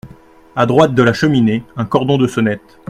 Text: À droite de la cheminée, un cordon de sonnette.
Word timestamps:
À 0.55 0.65
droite 0.65 0.95
de 0.95 1.03
la 1.03 1.13
cheminée, 1.13 1.63
un 1.75 1.85
cordon 1.85 2.17
de 2.17 2.25
sonnette. 2.25 2.79